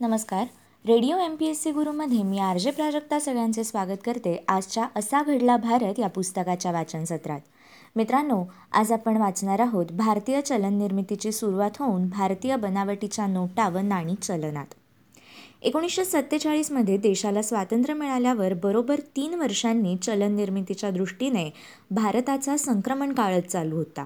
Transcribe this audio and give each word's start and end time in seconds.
नमस्कार. 0.00 0.46
Radio 0.86 1.16
M 1.18 1.34
P 1.34 1.46
S 1.46 1.62
C 1.62 1.70
गुरुमध्ये 1.70 2.22
मी 2.22 2.38
R 2.38 2.58
J 2.58 2.70
Prajakta 2.70 3.18
सगळ्यांचे 3.20 3.64
स्वागत 3.64 3.98
करते 4.04 4.44
आजच्या 4.48 4.86
असा 4.96 5.22
घडला 5.22 5.56
भारत 5.56 5.98
या 5.98 6.08
पुस्तकाच्या 6.08 6.72
वाचन 6.72 7.04
सत्रात. 7.04 7.40
मित्रांनो 7.96 8.44
आज 8.72 8.92
आपण 8.92 9.16
वाचणार 9.16 9.60
आहोत 9.60 9.86
भारतीय 9.92 10.40
चलन 10.40 10.78
निर्मितीची 10.78 11.32
सुरुवात 11.32 11.70
होऊन 11.78 12.08
भारतीय 12.08 12.56
बनावटीच्या 12.56 13.26
नोटा 13.26 13.68
व 13.68 13.78
नाणी 13.78 14.14
चलनात. 14.14 14.66
एकोणीसशे 15.62 16.04
सत्तेचाळीसमध्ये 16.04 16.96
देशाला 16.96 17.42
स्वातंत्र्य 17.42 17.94
मिळाल्यावर 17.94 18.54
बरोबर 18.54 19.00
तीन 19.16 19.34
वर्षांनी 19.34 19.96
चलन 19.96 20.36
निर्मितीच्या 20.36 20.90
दृष्टीने 20.90 21.50
भारताचा 21.90 22.56
संक्रमण 22.56 23.12
काळच 23.12 23.46
चालू 23.46 23.76
होता. 23.76 24.04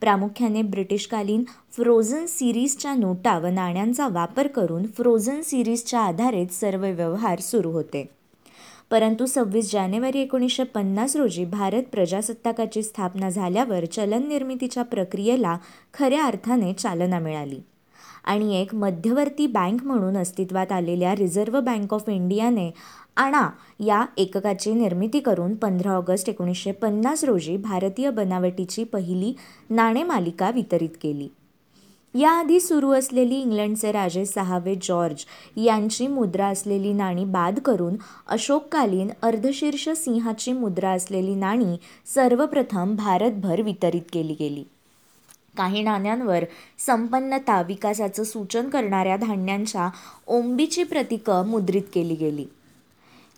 प्रामुख्याने 0.00 0.62
ब्रिटिशकालीन 0.62 1.44
फ्रोझन 1.72 2.26
सिरीजच्या 2.26 2.94
नोटा 2.94 3.38
व 3.38 3.46
नाण्यांचा 3.46 4.08
वापर 4.08 4.46
करून 4.46 4.86
फ्रोझन 4.86 5.40
सिरीजच्या 5.40 6.00
आधारेच 6.00 6.60
सर्व 6.60 6.86
व्यवहार 6.86 7.38
सुरू 7.38 7.70
होते. 7.70 8.08
परंतु 8.90 9.26
सव्वीस 9.26 9.72
जानेवारी 9.72 10.20
एकोणीसशे 10.20 10.62
पन्नास 10.62 11.16
रोजी 11.16 11.44
भारत 11.44 11.82
प्रजासत्ताकाची 11.92 12.82
स्थापना 12.82 13.30
झाल्यावर 13.30 13.84
चलन 13.84 14.28
निर्मितीच्या 14.28 14.82
प्रक्रियेला 14.82 15.58
खऱ्या 15.94 16.24
अर्थाने 16.24 16.72
चालना 16.72 17.18
मिळाली. 17.18 17.60
आणि 18.28 18.60
एक 18.60 18.74
मध्यवर्ती 18.74 19.46
बँक 19.46 19.84
म्हणून 19.84 20.16
अस्तित्वात 20.16 20.72
आलेल्या 20.72 21.14
रिझर्व्ह 21.16 21.60
बँक 21.60 21.94
ऑफ 21.94 22.08
इंडियाने 22.08 22.70
आणा 23.16 23.48
या 23.80 24.04
एककाची 24.16 24.72
निर्मिती 24.72 25.20
करून 25.20 25.54
पंधरा 25.54 25.92
ऑगस्ट 25.92 26.28
एकोणीसशे 26.28 26.72
पन्नास 26.72 27.24
रोजी 27.24 27.56
भारतीय 27.56 28.10
बनावटीची 28.10 28.84
पहिली 28.84 29.32
नाणेमालिका 29.70 30.50
वितरित 30.50 30.96
केली. 31.02 31.28
याआधी 32.14 32.60
सुरू 32.60 32.90
असलेली 32.90 33.40
इंग्लंडचे 33.40 33.92
राजे 33.92 34.24
सहावे 34.26 34.74
जॉर्ज 34.82 35.24
यांची 35.56 36.06
मुद्रा 36.06 36.46
असलेली 36.46 36.92
नाणी 36.92 37.24
बाद 37.24 37.58
करून 37.58 37.96
अशोककालीन 38.26 39.08
अर्धशीर्ष 39.22 39.88
सिंहाची 39.96 40.52
मुद्रा 40.52 40.90
असलेली 40.90 41.34
नाणी 41.34 41.76
सर्वप्रथम 42.14 42.94
भारतभर 42.96 43.62
वितरित 43.62 44.02
केली 44.12 44.36
गेली. 44.40 44.64
काही 45.56 45.82
नाण्यांवर 45.82 46.44
संपन्नता 46.78 47.62
विकासाचं 47.62 48.24
सूचन 48.24 48.68
करणाऱ्या 48.68 49.16
धान्यांच्या 49.16 49.88
ओंबीची 50.26 50.82
प्रतीकं 50.82 51.46
मुद्रित 51.46 51.82
केली 51.94 52.14
गेली. 52.14 52.46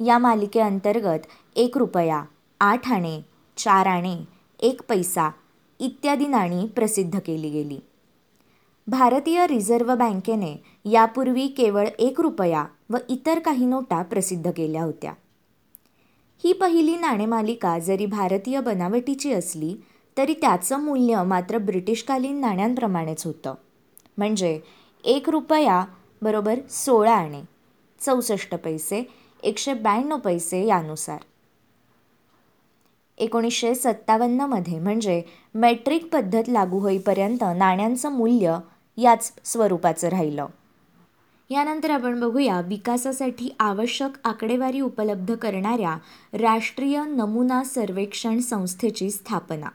या 0.06 0.18
मालिकेअंतर्गत 0.18 1.26
एक 1.56 1.78
रुपया 1.78 2.22
आठ 2.60 2.92
आणे 2.92 3.20
चार 3.56 3.86
आणे 3.86 4.16
एक 4.60 4.82
पैसा 4.88 5.30
इत्यादी 5.80 6.26
नाणी 6.26 6.66
प्रसिद्ध 6.66 7.18
केली 7.18 7.50
गेली. 7.50 7.78
भारतीय 8.86 9.46
रिझर्व्ह 9.46 9.94
बँकेने 9.94 10.56
यापूर्वी 10.84 11.46
केवळ 11.46 11.88
एक 11.98 12.20
रुपया 12.20 12.64
व 12.90 12.96
इतर 13.08 13.38
काही 13.38 13.66
नोटा 13.66 14.02
प्रसिद्ध 14.02 14.50
केल्या 14.50 14.82
होत्या. 14.82 15.12
ही 16.44 16.52
पहिली 16.52 16.96
नाणेमालिका 16.96 17.78
जरी 17.78 18.06
भारतीय 18.06 18.60
बनावटीची 18.60 19.32
असली 19.32 19.74
तरी 20.16 20.34
त्याचं 20.34 20.80
मूल्य 20.80 21.22
मात्र 21.22 21.58
ब्रिटिशकालीन 21.58 22.40
नाण्यांप्रमाणेच 22.40 23.26
होतं. 23.26 23.54
म्हणजे 24.18 24.60
एक 25.04 25.30
रुपया 25.30 25.84
बरोबर 26.22 26.58
सोळा 26.70 27.12
आणे 27.12 27.42
चौसष्ट 28.00 28.54
पैसे 28.54 29.10
एकशे 29.42 29.74
ब्याण्णव 29.74 30.18
पैसे 30.18 30.66
यानुसार. 30.66 31.18
एकोणीसशे 33.18 33.74
सत्तावन्नमध्ये 33.74 34.78
म्हणजे 34.78 35.22
मेट्रिक 35.54 36.08
पद्धत 36.12 36.48
लागू 36.48 36.78
होईपर्यंत 36.78 37.44
नाण्यांचं 37.56 38.12
मूल्य 38.12 38.58
याच 38.96 39.32
स्वरूपाचं 39.44 40.08
राहिलं. 40.08 40.46
यानंतर 41.50 41.90
आपण 41.90 42.20
बघूया 42.20 42.60
विकासासाठी 42.60 43.56
आवश्यक 43.58 44.10
आकडेवारी 44.24 44.80
उपलब्ध 44.80 45.34
करणाऱ्या 45.34 45.96
राष्ट्रीय 46.32 47.04
नमुना 47.04 47.64
सर्वेक्षण 47.64 48.38
संस्थेची 48.38 49.10
स्थापना. 49.10 49.66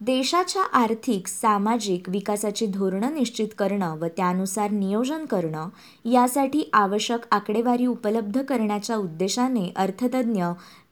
देशाच्या 0.00 0.62
आर्थिक 0.72 1.26
सामाजिक 1.26 2.08
विकासाची 2.08 2.66
धोरणं 2.66 3.14
निश्चित 3.14 3.48
करणं 3.58 3.96
व 3.98 4.06
त्यानुसार 4.16 4.70
नियोजन 4.70 5.24
करणं 5.24 5.68
यासाठी 6.04 6.62
आवश्यक 6.72 7.26
आकडेवारी 7.30 7.86
उपलब्ध 7.86 8.40
करण्याच्या 8.42 8.96
उद्देशाने 8.96 9.68
अर्थतज्ज्ञ 9.76 10.44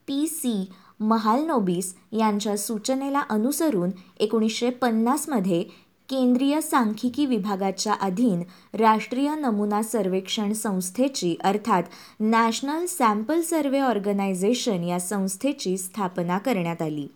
पी 0.07 0.27
सी 0.27 0.55
महालनोबिस 1.01 1.95
यांच्या 2.13 2.57
सूचनेला 2.57 3.23
अनुसरून 3.31 3.91
एकोणीसशे 4.21 4.71
पन्नासमध्ये 4.71 5.63
केंद्रीय 6.09 6.61
सांख्यिकी 6.61 7.27
विभागाच्या 7.27 7.95
अधीन 8.01 8.43
राष्ट्रीय 8.75 9.35
नमुना 9.35 9.83
सर्वेक्षण 9.83 10.53
संस्थेची 10.53 11.37
अर्थात 11.45 11.83
नॅशनल 12.21 12.87
सॅम्पल 12.87 13.41
सर्वे 13.41 13.81
ऑर्गनायझेशन 13.81 14.85
या 14.85 15.01
संस्थेची 15.01 15.77
स्थापना 15.77 16.39
करण्यात 16.39 16.83
आली. 16.83 17.07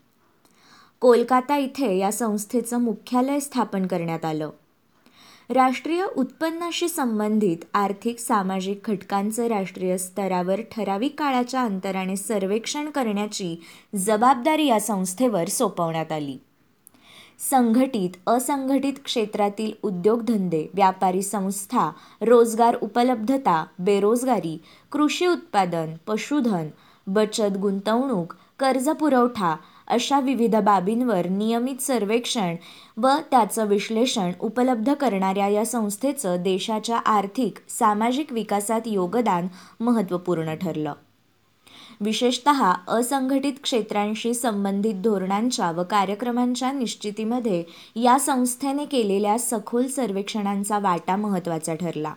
कोलकाता 1.02 1.56
इथे 1.56 1.98
या 1.98 2.12
संस्थेचं 2.12 2.80
मुख्यालय 2.80 3.40
स्थापन 3.40 3.86
करण्यात 3.86 4.24
आलं. 4.24 4.50
राष्ट्रीय 5.50 6.04
उत्पन्नाशी 6.16 6.88
संबंधित 6.88 7.56
आर्थिक 7.74 8.18
सामाजिक 8.18 8.80
घटकांचं 8.84 9.46
राष्ट्रीय 9.46 9.98
स्तरावर 9.98 10.60
ठराविक 10.60 11.18
काळाच्या 11.18 11.62
अंतराने 11.62 12.16
सर्वेक्षण 12.16 12.90
करण्याची 12.90 13.56
जबाबदारी 13.96 14.66
या 14.66 14.80
संस्थेवर 14.80 15.48
सोपवण्यात 15.48 16.12
आली. 16.12 16.38
संघटित 17.50 18.10
असंघटित 18.26 18.94
क्षेत्रातील 19.04 19.72
उद्योगधंदे 19.82 20.66
व्यापारी 20.74 21.22
संस्था 21.22 21.90
रोजगार 22.20 22.76
उपलब्धता 22.82 23.64
बेरोजगारी 23.78 24.58
कृषी 24.92 25.26
उत्पादन 25.26 25.94
पशुधन 26.06 26.68
बचत 27.06 27.58
गुंतवणूक 27.62 28.34
कर्जपुरवठा 28.58 29.56
अशा 29.92 30.20
विविध 30.20 30.56
बाबींवर 30.56 31.26
नियमित 31.28 31.82
सर्वेक्षण 31.82 32.54
व 32.96 33.08
त्याचं 33.30 33.66
विश्लेषण 33.66 34.32
उपलब्ध 34.40 34.94
करणाऱ्या 34.94 35.48
या 35.48 35.66
संस्थेचं 35.66 36.36
देशाच्या 36.40 36.96
आर्थिक 36.96 37.58
सामाजिक 37.68 38.32
विकासात 38.32 38.80
योगदान 38.86 39.46
महत्त्वपूर्ण 39.80 40.54
ठरलं. 40.54 40.92
विशेषत 42.00 42.48
असंघटित 42.88 43.52
क्षेत्रांशी 43.62 44.34
संबंधित 44.34 44.94
धोरणांच्या 44.94 45.70
व 45.70 45.82
कार्यक्रमांच्या 45.90 46.72
निश्चितीमध्ये 46.72 47.64
या 47.96 48.18
संस्थेने 48.18 48.84
केलेल्या 48.84 49.38
सखोल 49.38 49.86
सर्वेक्षणांचा 49.86 50.78
वाटा 50.78 51.16
महत्त्वाचा 51.16 51.74
ठरला. 51.74 52.12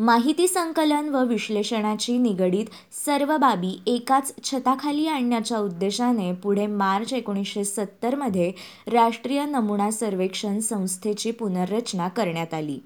माहिती 0.00 0.48
संकलन 0.48 1.08
व 1.08 1.24
विश्लेषणाची 1.24 2.18
निगडीत 2.18 2.66
सर्व 3.06 3.36
बाबी 3.36 3.82
एकाच 3.86 4.32
छताखाली 4.44 5.06
आणण्याच्या 5.06 5.58
उद्देशाने 5.58 6.32
पुढे 6.32 6.66
मार्च 6.66 7.12
एकोणीसशे 7.12 7.64
सत्तरमध्ये 7.64 8.52
राष्ट्रीय 8.86 9.44
नमुना 9.44 9.90
सर्वेक्षण 9.90 10.58
संस्थेची 10.60 11.30
पुनर्रचना 11.30 12.08
करण्यात 12.08 12.54
आली. 12.54 12.78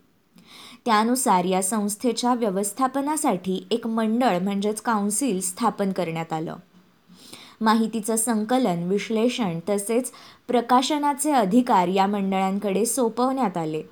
त्यानुसार 0.85 1.45
या 1.45 1.63
संस्थेच्या 1.63 2.35
व्यवस्थापनासाठी 2.35 3.67
एक 3.71 3.87
मंडळ 3.87 4.39
म्हणजेच 4.39 4.81
काउन्सिल 4.81 5.41
स्थापन 5.41 5.93
करण्यात 5.93 6.33
आलं. 6.33 6.57
माहितीचं 7.61 8.17
संकलन 8.17 8.89
विश्लेषण 8.89 9.59
तसेच 9.69 10.13
प्रकाशनाचे 10.49 11.33
अधिकार 11.33 11.89
या 11.89 12.07
मंडळांकडे 12.07 12.87
सोपवण्यात 12.87 13.57
आले. 13.57 13.83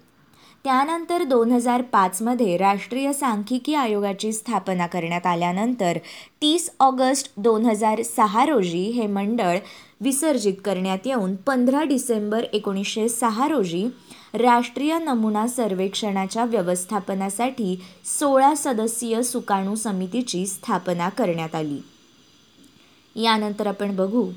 त्यानंतर 0.64 1.22
दोन 1.24 1.52
हजार 1.52 1.82
पाचमध्ये 1.82 2.56
राष्ट्रीय 2.56 3.12
सांख्यिकी 3.12 3.74
आयोगाची 3.74 4.32
स्थापना 4.32 4.86
करण्यात 4.86 5.26
आल्यानंतर 5.26 5.98
तीस 6.42 6.70
ऑगस्ट 6.80 7.30
दोन 7.36 7.66
हजार 7.66 8.02
सहा 8.02 8.44
रोजी 8.46 8.82
हे 8.90 9.06
मंडळ 9.06 9.58
विसर्जित 10.00 10.54
करण्यात 10.64 11.06
येऊन 11.06 11.34
पंधरा 11.36 11.82
डिसेंबर 11.82 12.44
एकोणीसशे 12.52 13.08
सहा 13.08 13.48
रोजी 13.48 13.88
राष्ट्रीय 14.34 14.98
नमुना 14.98 15.46
सर्वेक्षणाच्या 15.46 16.44
व्यवस्थापनासाठी 16.44 17.80
सोळा 18.18 18.54
सदस्यीय 18.54 19.22
सुकाणू 19.22 19.74
समितीची 19.74 20.46
स्थापना 20.46 21.08
करण्यात 21.08 21.54
आली. 21.54 21.80
यानंतर 23.16 23.66
आपण 23.66 23.96
बघू 23.96 24.30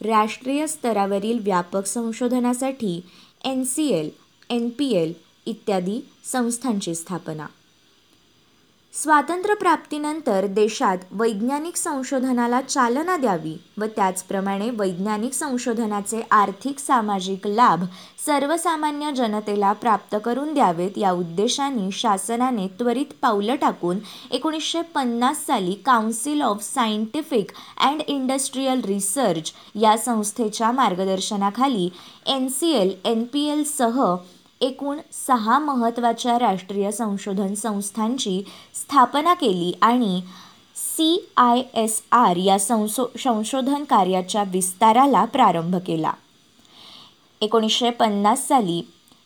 राष्ट्रीय 0.00 0.66
स्तरावरील 0.66 1.38
व्यापक 1.38 1.86
संशोधनासाठी 1.86 3.00
N 3.44 3.64
C 3.64 3.88
L 3.88 4.10
N 4.50 4.68
P 4.68 4.92
L 4.92 5.12
इत्यादी 5.46 6.00
संस्थांची 6.32 6.94
स्थापना. 6.94 7.46
स्वातंत्र्यप्राप्तीनंतर 8.94 10.46
देशात 10.46 10.96
वैज्ञानिक 11.12 11.76
संशोधनाला 11.76 12.60
चालना 12.60 13.16
द्यावी 13.16 13.54
व 13.78 13.84
त्याचप्रमाणे 13.86 14.68
वैज्ञानिक 14.70 15.32
संशोधनाचे 15.32 16.20
आर्थिक 16.30 16.78
सामाजिक 16.78 17.46
लाभ 17.46 17.84
सर्वसामान्य 18.26 19.12
जनतेला 19.12 19.72
प्राप्त 19.72 20.16
करून 20.24 20.52
द्यावेत 20.54 20.98
या 20.98 21.12
उद्देशाने 21.12 21.90
शासनाने 21.92 22.66
त्वरित 22.78 23.14
पावलं 23.22 23.54
टाकून 23.54 23.98
एकोणीसशे 24.30 24.82
पन्नास 24.94 25.46
साली 25.46 25.74
council 25.86 26.42
of 26.42 26.62
scientific 26.62 27.52
and 27.80 28.02
industrial 28.06 28.80
research 28.84 29.52
या 29.74 29.96
संस्थेच्या 29.96 30.72
मार्गदर्शनाखाली 30.72 31.88
N 32.26 32.48
C 32.48 32.72
L 32.72 32.92
N 33.04 33.24
P 33.24 33.48
एलसह 33.48 34.04
एकूण 34.62 34.98
सहा 35.26 35.58
महत्त्वाच्या 35.58 36.38
राष्ट्रीय 36.38 36.90
संशोधन 36.92 37.54
संस्थांची 37.54 38.42
स्थापना 38.74 39.32
केली 39.34 39.72
आणि 39.82 40.20
सी 40.76 41.16
आय 41.36 41.62
एस 41.82 42.00
आर 42.12 42.36
या 42.36 42.58
संसो 42.58 43.06
संशोधन 43.22 43.84
कार्याच्या 43.84 44.42
विस्ताराला 44.52 45.24
प्रारंभ 45.32 45.76
केला. 45.86 46.12
एकोणीसशे 47.40 47.90
पन्नास 47.90 48.46
साली 48.48 48.80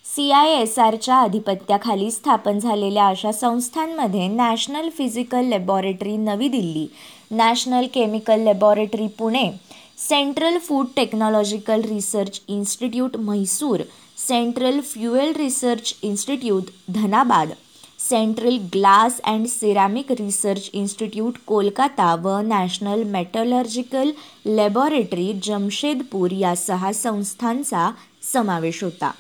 सी 0.05 0.31
आय 0.31 0.53
एस 0.53 0.79
आरच्या 0.79 1.17
आधिपत्याखाली 1.17 2.11
स्थापन 2.11 2.59
झालेल्या 2.59 3.07
अशा 3.09 3.33
संस्थांमध्ये 3.33 4.27
नॅशनल 4.29 4.89
फिजिकल 4.99 5.49
लॅबॉरेटरी 5.49 6.17
नवी 6.17 6.49
Delhi 6.49 6.87
national 7.31 7.87
chemical 7.95 8.41
laboratory 8.41 9.07
Pune 9.19 9.51
central 9.99 10.59
food 10.59 10.87
technological 10.97 11.83
research 11.89 12.41
institute 12.49 13.17
Mysore 13.17 13.81
central 14.29 14.81
fuel 14.81 15.33
research 15.33 15.95
institute 16.03 16.71
Dhanbad. 16.91 17.51
Central 17.99 18.57
glass 18.73 19.21
and 19.25 19.47
ceramic 19.47 20.11
research 20.13 20.71
institute 20.73 21.35
Kolkata 21.47 22.15
व 22.15 22.39
नॅशनल 22.41 23.03
मेटलर्जिकल 23.05 24.11
लॅबॉरेटरी 24.47 25.33
जमशेदपूर 25.43 26.31
या 26.31 26.55
सहा 26.57 26.93
संस्थांचा 26.93 27.91
समावेश 28.33 28.83
होता. 28.85 29.11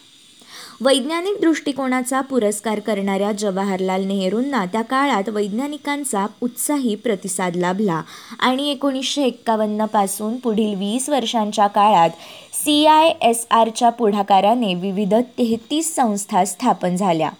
वैज्ञानिक 0.81 1.40
दृष्टिकोनाचा 1.40 2.20
पुरस्कार 2.20 2.81
करणाऱ्या 2.87 3.31
जवाहरलाल 3.32 4.02
नेहरूंना 4.06 4.64
त्या 4.73 4.82
काळात 4.82 5.28
वैज्ञानिकांचा 5.28 6.26
उत्साही 6.43 6.94
प्रतिसाद 6.94 7.56
लाभला. 7.56 8.00
आणि 8.38 8.69
एकोणीसशे 8.70 9.25
एक्कावन्नपासून 9.25 10.37
पुढील 10.37 10.75
वीस 10.78 11.08
वर्षांच्या 11.08 11.67
काळात 11.67 12.11
सी 12.55 12.84
आय 12.87 13.12
एस 13.28 13.46
आरच्या 13.50 13.90
पुढाकाराने 13.90 14.75
विविध 14.75 15.14
तेहतीस 15.38 15.94
संस्था 15.94 16.44
स्थापन 16.44 16.96
झाल्या. 16.96 17.31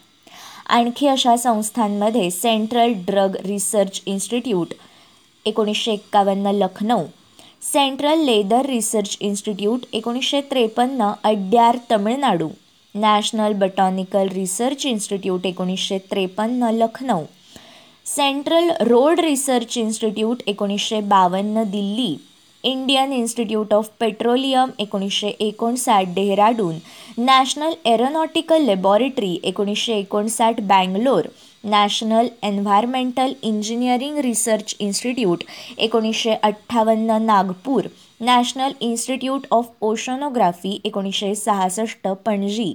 आणखी 0.69 1.07
अशा 1.09 1.37
संस्थांमध्ये 1.37 2.31
सेंट्रल 2.31 2.93
ड्रग 3.07 3.37
रिसर्च 3.47 4.03
इन्स्टिट्यूट 4.07 4.75
एकोणीसशे 5.47 5.93
एक्कावन्न 5.93 6.55
Lucknow 6.55 7.03
central 7.63 8.25
leather 8.25 8.67
research 8.67 9.17
institute 9.21 9.81
एकोणीसशे 9.93 10.41
त्रेपन्न 10.51 11.13
Adyar 11.25 11.77
Tamil Nadu 11.91 12.49
national 12.97 13.53
botanical 13.53 14.29
research 14.29 14.87
institute 14.87 15.47
एकोणीसशे 15.47 15.99
त्रेपन्न 15.99 16.63
Lucknow. 16.63 17.23
Central 18.07 18.71
road 18.81 19.21
research 19.21 19.79
institute 19.79 20.43
एकोणीसशे 20.47 21.01
बावन्न 21.01 21.63
Delhi. 21.63 22.17
Indian 22.65 23.13
institute 23.13 23.75
of 23.75 23.89
petroleum 24.01 24.71
एकोणीसशे 24.79 25.29
एकोणसाठ 25.29 26.05
डेहराडून. 26.07 26.77
नॅशनल 27.19 27.73
एरोनॉटिकल 27.85 28.63
लॅबॉरेटरी 28.63 29.39
एकोणीसशे 29.45 29.95
एकोणसाठ 29.95 30.61
Bangalore. 30.61 31.23
National 31.65 32.27
environmental 32.43 33.33
engineering 33.43 34.19
research 34.19 34.77
institute 34.79 35.45
एकोणीसशे 35.79 36.35
अठ्ठावन्न 36.43 37.11
Nagpur. 37.11 37.85
National 38.21 38.73
institute 38.81 39.47
of 39.51 39.69
oceanography 39.81 40.81
एकोणीसशे 40.85 41.35
सहासष्ट 41.35 42.09
Panaji. 42.09 42.75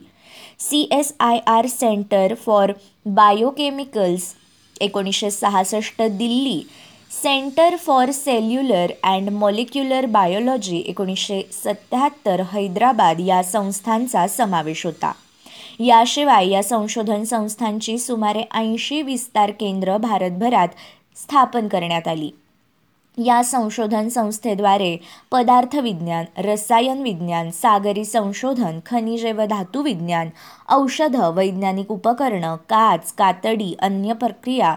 C 0.61 0.87
S 0.91 1.13
I 1.19 1.39
R 1.47 1.65
centre 1.67 2.33
for 2.35 2.71
biochemicals 3.05 4.23
एकोणीसशे 4.81 5.31
सहासष्ट 5.31 6.01
Delhi. 6.01 6.61
Centre 7.23 7.75
for 7.75 8.11
cellular 8.11 8.91
and 9.03 9.29
molecular 9.29 10.05
biology 10.05 10.83
एकोणीसशे 10.87 11.41
सत्याहत्तर 11.53 12.41
हैदराबाद 12.53 13.19
या 13.19 13.43
संस्थांचा 13.43 14.27
समावेश 14.27 14.85
होता. 14.85 15.11
याशिवाय 15.79 16.49
या 16.49 16.63
संशोधन 16.63 17.23
संस्थांची 17.23 17.97
सुमारे 17.97 18.43
ऐंशी 18.53 19.01
विस्तार 19.01 19.51
केंद्र 19.51 19.97
भारतभरात 19.97 20.67
स्थापन 21.15 21.67
करण्यात 21.67 22.07
आली. 22.07 22.31
या 23.17 23.41
संशोधन 23.43 24.09
संस्थेद्वारे 24.09 24.99
पदार्थविज्ञान 25.31 26.25
रसायन 26.37 27.01
विज्ञान 27.01 27.49
सागरी 27.51 28.05
संशोधन 28.05 28.79
खनिजे 28.85 29.31
व 29.31 29.45
धातू 29.45 29.81
विज्ञान 29.81 30.29
औषधं 30.69 31.33
वैज्ञानिक 31.33 31.91
उपकरणं 31.91 32.55
काच 32.69 33.11
कातडी 33.13 33.75
अन्य 33.79 34.13
प्रक्रिया 34.13 34.75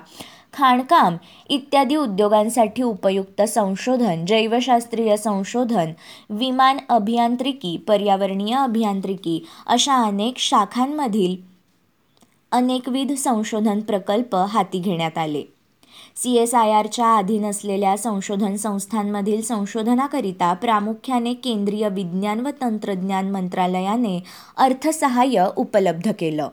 खाणकाम 0.53 1.17
इत्यादी 1.51 1.97
उद्योगांसाठी 1.97 2.83
उपयुक्त 2.83 3.43
संशोधन 3.43 4.25
जैवशास्त्रीय 4.25 5.17
संशोधन 5.17 5.93
विमान 6.31 6.79
अभियांत्रिकी 6.89 7.77
पर्यावरणीय 7.77 8.57
अभियांत्रिकी 8.57 9.41
अशा 9.67 10.03
अनेक 10.03 10.39
शाखांमधील 10.39 11.37
अनेकविध 12.53 13.13
संशोधन 13.13 13.81
प्रकल्प 13.81 14.37
हाती 14.37 14.79
घेण्यात 14.79 15.19
आले. 15.19 15.54
सी 16.17 16.35
एस 16.37 16.55
आय 16.55 16.71
आरच्या 16.73 17.17
अधीन 17.17 17.45
असलेल्या 17.45 17.97
संशोधन 17.97 18.57
संस्थांमधील 18.57 19.41
संशोधनाकरिता 19.43 20.53
प्रामुख्याने 20.53 21.33
केंद्रीय 21.35 21.89
विज्ञान 21.89 22.41
व 22.41 22.51
तंत्रज्ञान 22.61 23.31
मंत्रालयाने 23.31 24.19
अर्थसहाय्य 24.57 25.47
उपलब्ध 25.57 26.11
केलं. 26.19 26.49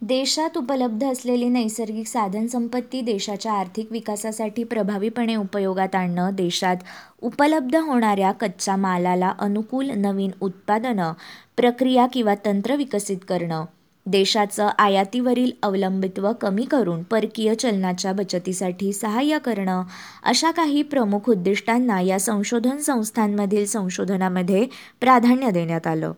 देशात 0.00 0.56
उपलब्ध 0.58 1.04
असलेली 1.04 1.48
नैसर्गिक 1.48 2.06
साधनसंपत्ती 2.06 3.00
देशाच्या 3.00 3.52
आर्थिक 3.52 3.92
विकासासाठी 3.92 4.64
प्रभावीपणे 4.64 5.36
उपयोगात 5.36 5.94
आणणं 5.94 6.34
देशात 6.34 6.76
उपलब्ध 7.22 7.76
होणाऱ्या 7.76 8.32
कच्च्या 8.32 8.76
मालाला 8.76 9.32
अनुकूल 9.38 9.90
नवीन 9.96 10.30
उत्पादनं 10.40 11.12
प्रक्रिया 11.56 12.06
किंवा 12.06 12.34
तंत्र 12.44 12.76
विकसित 12.76 13.24
करणं 13.28 13.64
देशाचं 14.06 14.70
आयातीवरील 14.78 15.50
अवलंबित्व 15.62 16.32
कमी 16.32 16.64
करून 16.64 17.02
परकीय 17.02 17.54
चलनाच्या 17.54 18.12
बचतीसाठी 18.12 18.92
सहाय्य 18.92 19.38
करणं 19.38 19.82
अशा 20.24 20.50
काही 20.50 20.82
प्रमुख 20.82 21.30
उद्दिष्टांना 21.30 22.00
या 22.00 22.20
संशोधन 22.20 22.76
संस्थांमधील 22.76 23.66
संशोधनामध्ये 23.66 24.66
प्राधान्य 25.00 25.50
देण्यात 25.50 25.86
आलं. 25.86 26.12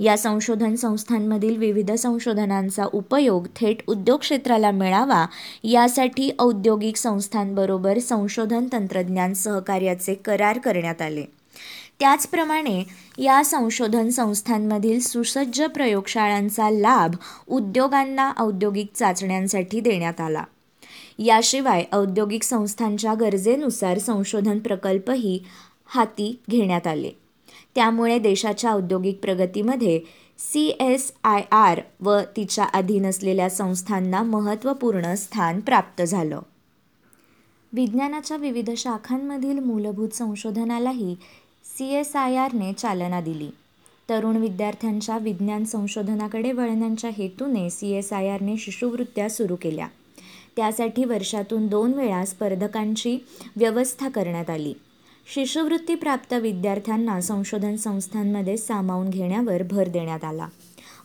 या 0.00 0.18
संशोधन 0.18 0.74
संस्थांमधील 0.74 1.56
विविध 1.56 1.92
संशोधनांचा 1.92 2.84
उपयोग 2.92 3.46
थेट 3.56 3.76
उद्योग 3.86 4.18
क्षेत्राला 4.18 4.70
मिळावा 4.70 5.26
यासाठी 5.64 6.30
औद्योगिक 6.38 6.96
संस्थांबरोबर 6.96 7.98
संशोधन 7.98 8.66
तंत्रज्ञान 8.72 9.32
सहकार्याचे 9.32 10.14
करार 10.14 10.58
करण्यात 10.58 11.02
आले. 11.02 11.24
त्याचप्रमाणे 12.00 12.84
या 13.18 13.44
संशोधन 13.44 14.08
संस्थांमधील 14.08 15.00
सुसज्ज 15.00 15.62
प्रयोगशाळांचा 15.62 16.70
लाभ 16.70 17.14
उद्योगांना 17.48 18.32
औद्योगिक 18.38 18.86
चाचण्यांसाठी 18.94 19.80
देण्यात 19.80 20.20
आला. 20.20 20.44
याशिवाय 21.18 21.84
औद्योगिक 21.92 22.42
संस्थांच्या 22.42 23.14
गरजेनुसार 23.14 23.98
संशोधन 23.98 24.58
प्रकल्पही 24.58 25.42
हाती 25.86 26.40
घेण्यात 26.50 26.86
आले. 26.86 27.10
त्यामुळे 27.74 28.18
देशाच्या 28.18 28.70
औद्योगिक 28.70 29.20
प्रगतीमध्ये 29.20 30.00
सी 30.38 30.76
एस 30.80 31.12
आय 31.24 31.42
आर 31.52 31.80
व 32.00 32.18
तिच्या 32.36 32.64
अधीन 32.64 33.06
असलेल्या 33.06 33.50
संस्थांना 33.50 34.22
महत्त्वपूर्ण 34.22 35.14
स्थान 35.14 35.60
प्राप्त 35.60 36.02
झालं. 36.02 36.40
विज्ञानाच्या 37.72 38.36
विविध 38.36 38.70
शाखांमधील 38.76 39.58
मूलभूत 39.58 40.08
संशोधनालाही 40.08 41.16
सी 41.80 41.94
एस 41.94 42.16
आय 42.16 42.36
आरने 42.36 42.72
चालना 42.72 43.20
दिली. 43.20 43.50
तरुण 44.10 44.36
विद्यार्थ्यांच्या 44.36 45.18
विज्ञान 45.18 45.64
संशोधनाकडे 45.64 46.52
वळण्याच्या 46.52 47.10
हेतूने 47.18 47.70
सी 47.70 47.90
एस 47.90 48.12
आय 48.12 48.28
आरने 48.28 48.56
शिष्यवृत्त्या 48.56 49.30
सुरू 49.30 49.56
केल्या. 49.62 49.86
त्यासाठी 50.56 51.04
वर्षातून 51.04 51.66
दोन 51.66 51.94
वेळा 51.94 52.24
स्पर्धकांची 52.24 53.18
व्यवस्था 53.56 54.08
करण्यात 54.08 54.50
आली. 54.50 54.74
शिष्यवृत्तीप्राप्त 55.34 56.34
विद्यार्थ्यांना 56.34 57.20
संशोधन 57.20 57.76
संस्थांमध्ये 57.76 58.56
सामावून 58.56 59.10
घेण्यावर 59.10 59.62
भर 59.62 59.88
देण्यात 59.88 60.24
आला. 60.24 60.46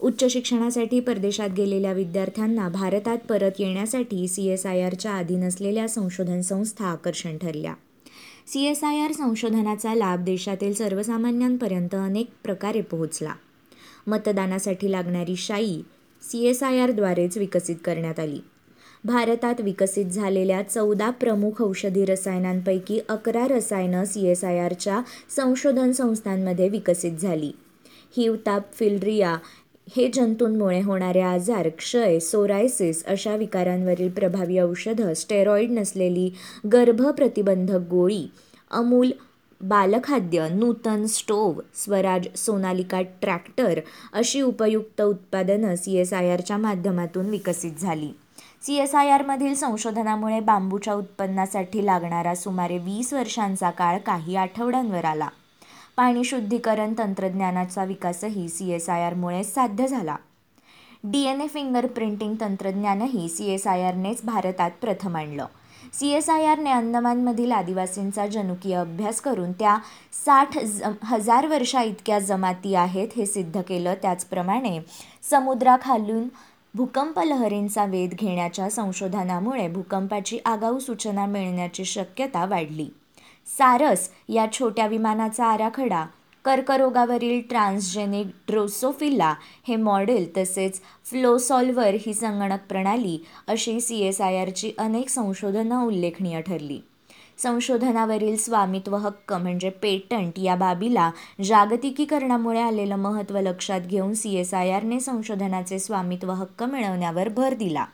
उच्च 0.02 0.32
शिक्षणासाठी 0.32 1.00
परदेशात 1.00 1.50
गेलेल्या 1.58 1.92
विद्यार्थ्यांना 1.92 2.70
भारतात 2.70 3.18
परत 3.18 3.52
येण्यासाठी 3.60 4.28
सी 4.28 4.48
एस 4.48 4.66
आय 4.66 4.82
आरच्या 4.82 5.16
अधीन 5.16 5.44
असलेल्या 5.44 5.88
संशोधन 5.88 6.42
संस्था 6.42 6.86
आकर्षण 6.86 7.38
ठरल्या. 7.38 7.74
सी 8.48 8.64
एस 8.64 8.84
आय 8.84 9.00
आर 9.00 9.12
संशोधनाचा 9.12 9.94
लाभ 9.96 10.24
देशातील 10.24 10.74
सर्वसामान्यांपर्यंत 10.74 11.96
अनेक 11.96 12.28
प्रकारे 12.44 12.82
पोहोचला. 12.82 13.34
मतदानासाठी 14.08 14.92
लागणारी 14.92 15.36
शाई 15.36 15.82
सी 16.22 16.46
एस 16.46 16.64
आय 16.64 16.80
आरद्वारेच 16.80 17.38
विकसित 17.38 17.76
करण्यात 17.86 18.20
आली. 18.20 18.40
भारतात 19.04 19.62
विकसित 19.62 20.06
झालेल्या 20.06 20.62
चौदा 20.62 21.10
प्रमुख 21.10 21.62
औषधी 21.62 22.06
रसायनांपैकी 22.06 23.00
अकरा 23.10 23.48
रसायनं 23.48 24.06
सी 24.06 24.28
एस 24.28 24.44
आय 24.44 24.60
आरच्या 24.60 25.02
संशोधन 25.30 25.92
संस्थांमध्ये 25.92 26.70
विकसित 26.70 27.12
झाली. 27.12 27.52
हिवताप 28.18 28.74
फिल्ड्रिया 28.74 29.38
हे 29.88 30.08
जंतूंमुळे 30.14 30.82
होणारे 30.82 31.22
आजार 31.22 31.68
क्षय 31.70 32.20
सोरायसिस 32.20 33.04
अशा 33.06 33.36
विकारांवरील 33.36 34.10
प्रभावी 34.10 34.60
औषधं 34.60 35.14
स्टेरॉईड 35.14 35.72
नसलेली 35.72 36.30
गर्भप्रतिबंधक 36.74 37.88
गोळी 37.90 38.28
अमूल 38.72 39.12
बालखाद्य 39.62 40.48
नूतन 40.50 41.06
स्टोव्ह 41.06 41.62
स्वराज 41.76 42.28
सोनालिका 42.36 43.02
ट्रॅक्टर 43.22 43.80
अशी 44.14 44.42
उपयुक्त 44.42 45.02
उत्पादनं 45.02 45.76
सी 45.76 45.96
एस 45.96 46.14
आय 46.14 46.32
आरच्या 46.32 46.58
माध्यमातून 46.58 47.30
विकसित 47.30 47.80
झाली. 47.80 48.12
सी 48.62 48.76
एस 48.76 48.96
आय 48.96 49.10
आरमधील 49.10 49.54
संशोधनामुळे 49.54 50.40
बांबूच्या 50.40 50.94
उत्पन्नासाठी 50.94 51.86
लागणारा 51.86 52.36
सुमारे 52.36 52.78
वीस 52.78 53.14
वर्षांचा 53.14 53.70
काळ 53.70 53.98
काही 53.98 54.36
आठवड्यांवर 54.36 55.06
आला. 55.06 55.28
पाणी 55.98 56.24
शुद्धीकरण 56.24 56.94
तंत्रज्ञानाचा 56.98 57.84
विकासही 57.84 58.48
सी 58.50 58.72
एस 58.74 58.90
आय 58.90 59.04
आरमुळे 59.04 59.44
साध्य 59.44 59.88
झाला. 59.88 60.16
D 61.04 61.22
N 61.24 61.42
A 61.42 61.48
finger 61.48 61.86
printing 61.86 62.36
तंत्रज्ञानही 62.42 63.28
सी 63.30 63.50
एस 63.54 63.68
आय 63.68 63.84
आरनेच 63.84 64.24
भारतात 64.26 64.72
प्रथम 64.82 65.16
आणलं. 65.16 65.46
सी 65.94 66.10
एस 66.10 66.30
आय 66.30 66.46
आरने 66.46 66.72
अंदमानमधील 66.72 67.52
आदिवासींचा 67.52 68.26
जनुकीय 68.28 68.76
अभ्यास 68.76 69.22
करून 69.22 69.52
त्या 69.52 69.78
साठ 70.26 70.58
ज 70.60 70.90
हजार 71.04 71.48
वर्षा 71.48 71.82
इतक्या 71.82 72.20
जमाती 72.20 72.76
आहेत 72.76 73.08
हे 73.16 73.26
सिद्ध 73.26 73.62
केलं. 73.62 73.94
त्याचप्रमाणे 74.02 74.80
समुद्राखालून 75.30 76.28
भूकंप 76.76 77.20
लहरींचा 77.20 77.86
वेध 77.86 78.14
घेण्याच्या 78.14 78.70
संशोधनामुळे 78.70 79.68
भूकंपाची 79.68 80.40
आगाऊ 80.46 80.80
सूचना 80.80 81.26
मिळण्याची 81.26 81.86
शक्यता 81.86 82.46
वाढली. 82.46 82.90
सारस 83.48 84.10
या 84.30 84.46
छोट्या 84.52 84.88
विमानाचा 84.88 85.46
आराखडा 85.46 86.06
कर्करोगावरील 86.46 87.42
ट्रान्सजेनिक 87.50 88.28
ड्रोसोफिला 88.48 89.34
हे 89.68 89.76
मॉडेल 89.76 90.28
तसेच 90.38 90.80
फ्लोसॉल्वर 91.06 91.96
ही 92.06 92.14
संगणक 92.14 92.66
प्रणाली 92.70 93.18
अशी 93.48 93.80
सी 93.82 94.00
एस 94.00 94.22
आय 94.22 94.38
आरची 94.38 94.72
अनेक 94.78 95.10
संशोधनं 95.10 95.86
उल्लेखनीय 95.86 96.42
ठरली. 96.42 96.80
संशोधनावरील 97.38 98.36
स्वामित्व 98.38 98.96
हक्क 98.96 99.34
म्हणजे 99.34 99.70
पेटंट 99.70 100.40
या 100.40 100.56
बाबीला 100.56 101.12
जागतिकीकरणामुळे 101.44 102.62
आलेलं 102.62 102.96
महत्त्व 102.96 103.40
लक्षात 103.40 103.82
घेऊन 103.82 104.14
सी 104.14 104.36
एस 104.36 104.54
आय 104.54 104.72
आरने 104.72 105.00
संशोधनाचे 105.00 105.80
स्वामित्व 105.80 106.32
हक्क 106.32 106.64
मिळवण्यावर 106.64 107.30
भर 107.30 107.54
दिला. 107.54 107.86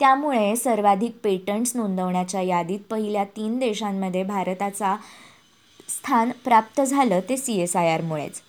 त्यामुळे 0.00 0.54
सर्वाधिक 0.56 1.16
पेटंट्स 1.24 1.76
नोंदवण्याच्या 1.76 2.40
यादीत 2.40 2.78
पहिल्या 2.90 3.24
तीन 3.24 3.58
देशांमध्ये 3.58 4.22
भारताचा 4.22 4.96
स्थान 5.88 6.30
प्राप्त 6.44 6.80
झालं 6.80 7.20
ते 7.28 7.36
सी 7.36 7.60
एस 7.60 7.76
आय 7.76 7.92
आरमुळेच. 7.92 8.40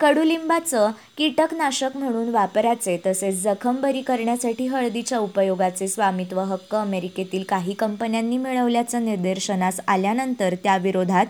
कडुलिंबाचं 0.00 0.90
कीटकनाशक 1.16 1.96
म्हणून 1.96 2.28
वापराचे 2.28 2.96
तसेच 3.06 3.42
जखम 3.42 3.80
बरी 3.80 4.02
करण्यासाठी 4.02 4.66
हळदीच्या 4.66 5.18
उपयोगाचे 5.18 5.88
स्वामित्व 5.88 6.40
हक्क 6.40 6.74
अमेरिकेतील 6.74 7.42
काही 7.42 7.74
कंपन्यांनी 7.74 8.36
मिळवल्याचं 8.36 9.04
निदर्शनास 9.04 9.80
आल्यानंतर 9.88 10.54
त्याविरोधात 10.54 11.26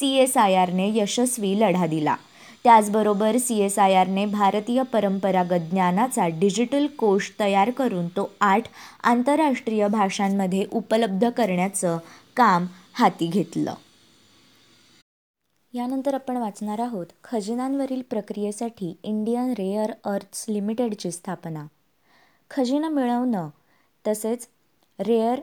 सी 0.00 0.14
एस 0.16 0.36
आय 0.36 0.54
आरने 0.54 0.90
यशस्वी 0.94 1.58
लढा 1.60 1.86
दिला. 1.86 2.16
त्याचबरोबर 2.64 3.36
सी 3.38 3.58
एस 3.60 3.78
आय 3.78 3.94
आरने 3.94 4.24
भारतीय 4.26 4.82
परंपरागत 4.82 5.68
ज्ञानाचा 5.70 6.26
डिजिटल 6.40 6.86
कोश 6.98 7.30
तयार 7.40 7.70
करून 7.70 8.06
तो 8.08 8.28
आठ 8.40 8.68
आंतरराष्ट्रीय 9.02 9.86
भाषांमध्ये 9.88 10.64
उपलब्ध 10.72 11.28
करण्याचं 11.30 11.98
काम 12.36 12.66
हाती 12.94 13.26
घेतलं. 13.26 13.74
यानंतर 15.74 16.14
आपण 16.14 16.36
वाचणार 16.36 16.78
आहोत 16.78 17.06
खजिन्यांवरील 17.24 18.02
प्रक्रियेसाठी 18.10 18.94
इंडियन 19.02 19.52
रेअर 19.58 19.92
अर्थ्स 20.04 20.44
लिमिटेडची 20.48 21.10
स्थापना. 21.10 21.66
खजिनं 22.50 22.88
मिळवणं 22.88 23.48
तसेच 24.04 24.46
रेअर 24.98 25.40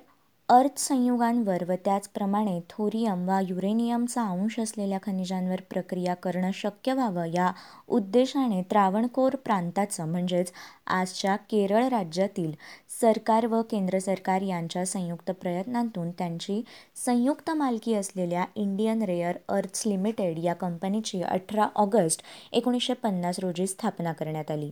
अर्थसंयुगांवर 0.52 1.64
व 1.68 1.74
त्याचप्रमाणे 1.86 2.60
थोरियम 2.70 3.28
वा 3.28 3.40
युरेनियमचा 3.42 4.24
अंश 4.24 4.60
असलेल्या 4.60 4.98
खनिजांवर 5.04 5.62
प्रक्रिया 5.70 6.14
करणं 6.14 6.52
शक्य 6.54 6.94
व्हावं 6.94 7.26
या 7.26 7.52
उद्देशाने 7.88 8.62
त्रावणकोर 8.62 9.36
प्रांताचं 9.36 10.10
म्हणजेच 10.10 10.52
आजच्या 10.88 11.36
केरळ 11.36 11.88
राज्यातील 11.88 12.52
सरकार 13.02 13.46
व 13.46 13.62
केंद्र 13.62 14.00
सरकार 14.00 14.42
यांच्या 14.42 14.86
संयुक्त 14.86 15.32
प्रयत्नांतून 15.32 16.12
त्यांची 16.12 16.62
संयुक्त 17.06 17.52
मालकी 17.52 17.94
असलेल्या 17.94 18.46
इंडियन 18.56 19.02
रेअर 19.02 19.38
अर्थ्स 19.50 19.88
लिमिटेड 19.88 20.40
या 20.40 20.54
कंपनीची 20.54 21.22
अठरा 21.22 21.68
ऑगस्ट 21.76 22.22
एकोणीसशे 22.52 22.94
पन्नास 22.94 23.40
रोजी 23.40 23.68
स्थापना 23.68 24.14
करण्यात 24.14 24.52
आली. 24.52 24.72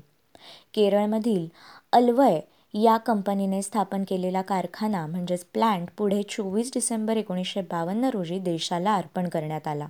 केरळमधील 0.74 1.48
अलवय 1.92 2.40
या 2.74 2.98
कंपनीने 2.98 3.62
स्थापन 3.62 4.04
केलेला 4.08 4.42
कारखाना 4.42 5.08
म्हणजेच 5.08 5.46
प्लॅन्ट 5.46 5.90
पुढे 5.98 6.24
चोवीस 6.24 6.72
डिसेंबर 6.74 7.18
एकोणीसशे 7.18 7.62
बावन्न 7.62 8.10
रोजी 8.14 8.40
देशाला 8.40 8.96
अर्पण 8.96 9.30
करण्यात 9.30 9.68
आला. 9.68 9.88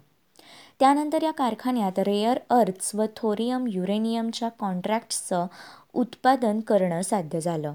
त्यानंतर 0.79 1.24
या 1.24 1.31
कारखान्यात 1.31 2.00
रेअर 2.00 2.39
अर्थ्स 2.50 2.95
व 2.95 3.05
थोरियम 3.15 3.67
युरेनियमच्या 3.67 4.50
कॉन्ट्रॅक्ट्सचं 4.50 5.48
उत्पादन 5.93 6.59
करणं 6.59 7.01
साध्य 7.01 7.39
झालं. 7.39 7.74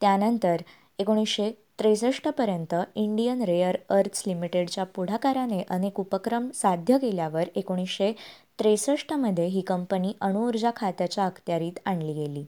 त्यानंतर 0.00 0.56
एकोणीसशे 0.98 1.50
त्रेसष्टपर्यंत 1.78 2.74
इंडियन 2.94 3.42
रेअर 3.42 3.76
अर्थ्स 3.88 4.22
लिमिटेडच्या 4.26 4.84
पुढाकाराने 4.84 5.62
अनेक 5.70 6.00
उपक्रम 6.00 6.50
साध्य 6.54 6.98
केल्यावर 6.98 7.44
एकोणीसशे 7.54 8.12
त्रेसष्टमध्ये 8.58 9.46
ही 9.46 9.60
कंपनी 9.60 10.12
अणुऊर्जा 10.20 10.70
खात्याच्या 10.76 11.24
अखत्यारीत 11.24 11.78
आणली 11.84 12.12
गेली. 12.12 12.44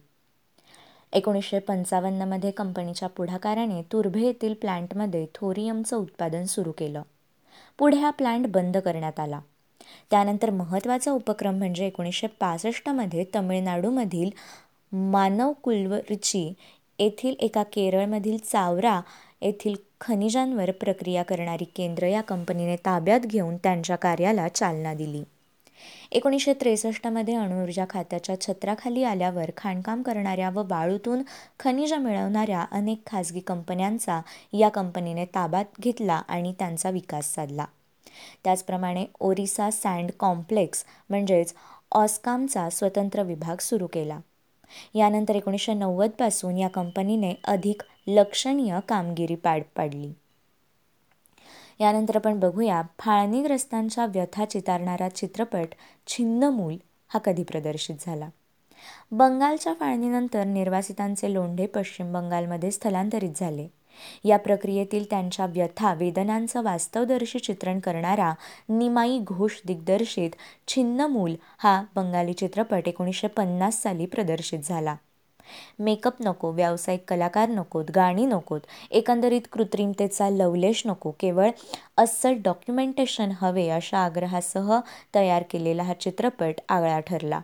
एकोणीसशे 1.12 1.58
पंचावन्नमध्ये 1.58 2.50
कंपनीच्या 2.50 3.08
पुढाकाराने 3.08 3.82
तुर्भे 3.82 4.24
येथील 4.26 4.54
प्लॅन्टमध्ये 4.54 5.26
थोरियमचं 5.34 5.96
उत्पादन 5.96 6.44
सुरू 6.44 6.72
केलं. 6.72 7.02
पुढे 7.78 7.96
हा 7.96 8.10
प्लॅन्ट 8.10 8.46
बंद 8.46 8.76
करण्यात 8.76 9.20
आला. 9.20 9.40
त्यानंतर 10.10 10.50
महत्त्वाचा 10.50 11.10
उपक्रम 11.10 11.54
म्हणजे 11.54 11.86
एकोणीसशे 11.86 12.26
पासष्टमध्ये 12.26 13.24
तमिळनाडूमधील 13.34 14.30
मानवकुलवरची 14.92 16.52
येथील 16.98 17.34
एका 17.40 17.62
केरळमधील 17.62 18.36
चावरा 18.38 19.00
येथील 19.42 19.74
खनिजांवर 20.00 20.70
प्रक्रिया 20.70 21.22
करणारी 21.22 21.64
केंद्र 21.76 22.06
या 22.06 22.20
कंपनीने 22.20 22.76
ताब्यात 22.76 23.20
घेऊन 23.20 23.56
त्यांच्या 23.56 23.96
कार्याला 23.96 24.48
चालना 24.48 24.94
दिली. 24.94 25.22
एकोणीसशे 26.12 26.54
त्रेसष्टमध्ये 26.54 27.34
अणुऊर्जा 27.34 27.84
खात्याच्या 27.90 28.40
छत्राखाली 28.40 29.04
आल्यावर 29.04 29.50
खाणकाम 29.56 30.02
करणाऱ्या 30.02 30.50
व 30.50 30.62
वाळूतून 30.68 31.22
खनिजं 31.60 31.98
मिळवणाऱ्या 31.98 32.66
अनेक 32.70 33.00
खाजगी 33.06 33.40
कंपन्यांचा 33.40 34.20
या 34.52 34.68
कंपनीने 34.68 35.24
ताब्यात 35.24 35.64
घेतला 35.80 36.14
आणि 36.14 36.54
त्यांचा 36.58 36.90
विकास 36.90 37.34
साधला. 37.34 37.64
त्याचप्रमाणे 38.44 39.06
ओरिसा 39.20 39.70
सँड 39.70 40.10
कॉम्प्लेक्स 40.18 40.84
म्हणजेच 41.10 41.54
ऑस्कामचा 41.92 42.70
स्वतंत्र 42.70 43.22
विभाग 43.22 43.56
सुरू 43.60 43.86
केला. 43.86 44.18
यानंतर 44.94 45.34
एकोणीसशे 45.34 45.74
नव्वदपासून 45.74 46.58
या 46.58 46.68
कंपनीने 46.68 47.34
अधिक 47.44 47.82
लक्षणीय 48.06 48.78
कामगिरी 48.88 49.34
पार 49.34 49.60
पाडली. 49.76 50.12
यानंतर 51.80 52.16
आपण 52.16 52.40
बघूया 52.40 52.82
फाळणीग्रस्तांच्या 52.98 54.06
व्यथा 54.06 54.44
चितारणारा 54.44 55.08
चित्रपट 55.08 55.66
छिन्नमूल 56.06 56.76
हा 57.08 57.18
कधी 57.18 57.42
प्रदर्शित 57.42 57.94
झाला? 58.00 58.28
बंगालच्या 59.10 59.74
फाळणीनंतर 59.80 60.44
निर्वासितांचे 60.44 61.32
लोंढे 61.32 61.66
पश्चिम 61.66 62.12
बंगालमध्ये 62.12 62.70
स्थलांतरित 62.70 63.30
झाले. 63.36 63.68
या 64.24 64.36
प्रक्रियेतील 64.36 65.04
त्यांच्या 65.10 65.46
व्यथा 65.46 65.94
वेदनांचं 65.94 66.62
वास्तवदर्शी 66.62 67.38
चित्रण 67.38 67.78
करणारा 67.78 68.34
निमाई 68.68 69.18
घोष 69.18 69.60
दिग्दर्शित 69.66 70.30
छिन्नमूल 70.68 71.34
हा 71.58 71.84
बंगाली 71.94 72.32
चित्रपट 72.32 72.88
एकोणीसशे 72.88 73.26
पन्नास 73.26 73.82
साली 73.82 74.06
प्रदर्शित 74.06 74.58
झाला. 74.64 74.96
मेकअप 75.80 76.16
नको 76.20 76.50
व्यावसायिक 76.52 77.04
कलाकार 77.08 77.48
नकोत 77.48 77.90
गाणी 77.90 78.26
नकोत 78.26 78.60
एकंदरीत 78.90 79.46
कृत्रिमतेचा 79.52 80.28
लवलेश 80.30 80.82
नको 80.86 81.10
केवळ 81.20 81.50
अस्सल 81.98 82.34
डॉक्युमेंटेशन 82.44 83.32
हवे 83.40 83.68
अशा 83.70 83.98
आग्रहासह 83.98 84.78
तयार 85.14 85.42
केलेला 85.50 85.82
हा 85.82 85.94
चित्रपट 85.94 86.60
आगळा 86.68 86.98
ठरला. 87.00 87.40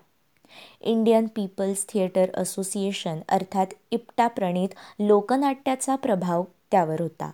इंडियन 0.82 1.26
पीपल्स 1.26 1.84
थिएटर 1.88 2.30
असोसिएशन 2.34 3.20
अर्थात 3.28 3.74
इप्टा 3.92 4.26
प्रणीत 4.28 4.74
लोकनाट्याचा 5.00 5.96
प्रभाव 5.96 6.44
त्यावर 6.70 7.00
होता. 7.00 7.30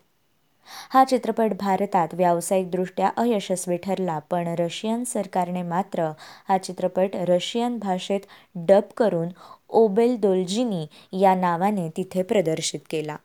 हा 0.91 1.03
चित्रपट 1.05 1.53
भारतात 1.59 2.15
व्यावसायिकदृष्ट्या 2.15 3.11
अयशस्वी 3.17 3.77
ठरला 3.77 4.19
पण 4.31 4.49
रशियन 4.59 5.05
सरकारने 5.05 5.63
मात्र 5.63 6.11
हा 6.49 6.59
चित्रपट 6.59 7.17
रशियन 7.29 7.79
भाषेत 7.79 8.21
डब 8.69 8.93
करून 8.97 9.29
ओबेल 9.71 10.17
दोल्जिनी 10.17 10.87
या 11.21 11.35
नावाने 11.35 11.89
तिथे 11.97 12.23
प्रदर्शित 12.23 12.81
केला. 12.91 13.17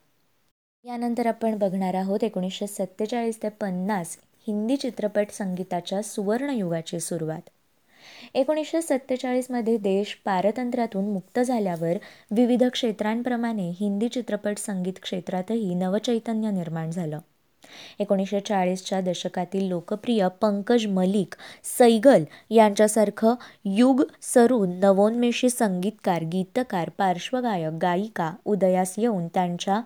यानंतर 0.84 1.26
आपण 1.26 1.58
बघणार 1.58 1.94
आहोत 1.94 2.24
एकोणीसशे 2.24 2.66
सत्तेचाळीस 2.66 3.42
ते 3.42 3.48
पन्नास 3.48 4.18
हिंदी 4.46 4.76
चित्रपट 4.76 5.30
संगीताच्या 5.30 6.02
सुवर्णयुगाची 6.02 7.00
सुरुवात. 7.00 7.40
एकोणीसशे 8.34 8.82
सत्तेचाळीसमध्ये 8.82 9.76
देश 9.76 10.14
पारतंत्र्यातून 10.24 11.12
मुक्त 11.12 11.40
झाल्यावर 11.40 11.96
विविध 12.30 12.64
क्षेत्रांप्रमाणे 12.64 13.70
हिंदी 13.70 14.08
चित्रपट 14.08 14.58
संगीत 14.58 14.92
क्षेत्रातही 15.02 15.74
नवचैतन्य 15.74 16.50
निर्माण 16.50 16.90
झालं. 16.90 17.18
एकोणीसशे 18.00 18.40
चाळीसच्या 18.40 19.00
दशकातील 19.00 19.68
लोकप्रिय 19.68 20.26
पंकज 20.40 20.86
मलिक 20.86 21.34
सैगल 21.78 22.24
यांच्यासारखं 22.50 23.34
युग 23.64 24.02
सरून 24.22 24.78
नवोन्मेषी 24.80 25.50
संगीतकार 25.50 26.22
गीतकार 26.22 26.90
पार्श्वगायक 26.98 27.78
गायिका 27.82 28.30
उदयास 28.44 28.94
येऊन 28.98 29.26
त्यांच्या 29.34 29.80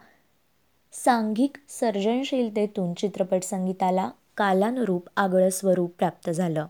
सांघिक 0.95 1.57
सर्जनशीलतेतून 1.81 2.93
चित्रपट 2.95 3.45
संगीताला 3.45 4.09
कालानुरूप 4.37 5.09
आगळं 5.17 5.51
स्वरूप 5.51 5.93
प्राप्त 5.99 6.31
झालं. 6.31 6.67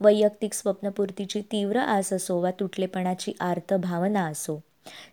वैयक्तिक 0.00 0.54
स्वप्नपूर्तीची 0.54 1.40
तीव्र 1.52 1.78
आस 1.78 2.12
असो 2.12 2.40
वा 2.40 2.50
तुटलेपणाची 2.50 3.32
आर्त 3.40 3.74
भावना 3.74 4.24
असो 4.26 4.58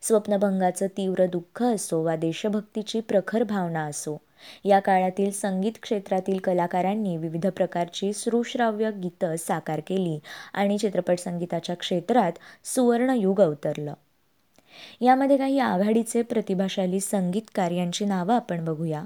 स्वप्नभंगाचं 0.01 0.87
तीव्र 0.87 1.25
दुःख 1.25 1.63
असो 1.63 2.01
वा 2.03 2.15
देशभक्तीची 2.15 2.99
प्रखर 2.99 3.43
भावना 3.43 3.83
असो 3.85 4.17
या 4.65 4.79
काळातील 4.79 5.31
संगीत 5.31 5.71
क्षेत्रातील 5.81 6.39
कलाकारांनी 6.39 7.17
विविध 7.17 7.47
प्रकारची 7.47 8.13
सुश्राव्य 8.13 8.91
गीतं 8.91 9.35
साकार 9.35 9.79
केली 9.79 10.19
आणि 10.53 10.77
चित्रपट 10.77 11.19
संगीताच्या 11.19 11.75
क्षेत्रात 11.75 12.31
सुवर्णयुग 12.65 13.41
अवतरलं. 13.41 13.93
यामध्ये 15.01 15.37
काही 15.37 15.59
आघाडीचे 15.59 16.21
प्रतिभाशाली 16.21 16.99
संगीतकार 16.99 17.71
यांची 17.71 18.05
नावं 18.05 18.35
आपण 18.35 18.65
बघूया. 18.65 19.03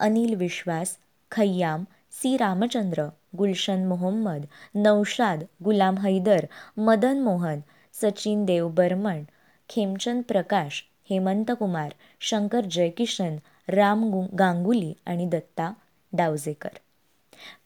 अनिल 0.00 0.34
विश्वास 0.34 0.96
खय्याम 1.30 1.84
सी. 2.12 2.36
रामचंद्र 2.36 3.06
गुलशन 3.38 3.84
मोहम्मद 3.84 4.44
नौशाद 4.74 5.44
गुलाम 5.64 5.98
हैदर 5.98 6.46
मदन 6.76 7.18
मोहन 7.18 7.60
सचिन 7.94 8.44
देव 8.44 8.68
बर्मन 8.68 9.22
खेमचंद 9.68 10.22
प्रकाश 10.28 10.84
हेमंत 11.10 11.50
कुमार 11.50 11.92
शंकर 12.20 12.60
जयकिशन 12.70 13.36
राम 13.68 14.10
गांगुली 14.38 14.92
आणि 15.06 15.26
दत्ता 15.26 15.72
डावजेकर. 16.12 16.68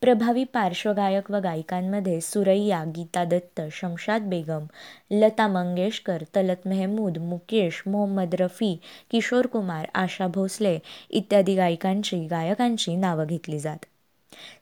प्रभावी 0.00 0.44
पार्श्वगायक 0.44 1.30
व 1.30 1.36
गायिकांमध्ये 1.36 2.20
सुरैया 2.20 2.82
गीता 2.84 3.24
दत्त 3.24 3.60
शमशाद 3.72 4.22
बेगम 4.22 4.66
लता 5.10 5.48
मंगेशकर 5.48 6.22
तलत 6.36 6.66
मेहमूद 6.66 7.18
मुकेश 7.18 7.82
मोहम्मद 7.86 8.34
रफी 8.34 8.74
किशोर 9.10 9.46
कुमार 9.46 9.86
आशा 9.94 10.26
भोसले 10.26 10.78
इत्यादी 11.10 11.54
गायकांची 11.54 12.24
गायकांची 12.26 12.96
नावं 12.96 13.26
घेतली 13.26 13.58
जात. 13.58 13.78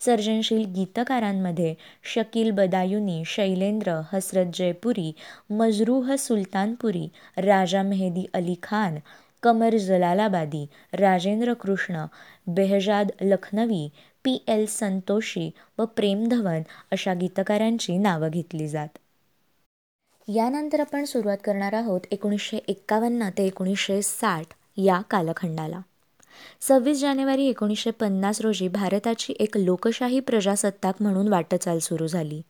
सर्जनशील 0.01 0.65
गीतकारांमध्ये 0.65 1.75
शकील 2.05 2.51
बदायुनी 2.51 3.23
शैलेंद्र 3.27 4.01
हसरत 4.13 4.47
जयपुरी 4.55 5.13
मजरूह 5.51 6.15
सुलतानपुरी 6.17 7.07
राजा 7.37 7.83
मेहदी 7.83 8.27
अली 8.35 8.55
खान 8.63 8.99
कमर 9.45 9.77
जलालाबादी 9.77 10.67
राजेंद्र 10.93 11.55
कृष्ण 11.55 12.05
बेहजाद 12.47 13.11
लखनवी 13.21 13.89
पी 14.25 14.45
एल 14.49 14.67
संतोषी 14.67 15.51
व 15.79 15.85
प्रेम 15.85 16.29
धवन 16.29 16.63
अशा 16.93 17.15
गीतकारांची 17.15 17.97
नावं 17.99 18.29
घेतली 18.29 18.69
जात. 18.69 18.89
यानंतर 20.29 20.81
आपण 20.81 21.05
सुरुवात 21.05 21.39
करणार 21.45 21.73
आहोत 21.73 22.01
एकोणीसशे 22.11 22.57
एक्कावन्न 22.69 23.29
ते 23.39 23.47
एकोणीसशे 23.47 24.03
साठ 24.03 24.55
या 24.77 25.01
कालखंडाला. 25.11 25.81
सव्वीस 26.61 27.01
जानेवारी 27.01 27.47
एकोणीसशे 27.47 27.91
पन्नास 27.91 28.41
रोजी 28.41 28.69
भारताची 28.69 29.35
एक 29.41 29.57
लोकशाही 29.57 30.21
प्रजासत्ताक 30.21 31.03
म्हणून 31.03 31.29
वाटचाल 31.29 31.79
सुरू 31.79 32.07
झाली 32.07 32.43